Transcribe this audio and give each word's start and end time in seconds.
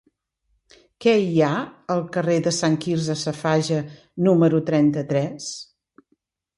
Què 1.05 1.13
hi 1.25 1.35
ha 1.47 1.51
al 1.97 2.01
carrer 2.17 2.39
de 2.49 2.55
Sant 2.63 2.79
Quirze 2.87 3.19
Safaja 3.27 3.81
número 4.31 4.65
trenta-tres? 4.75 5.57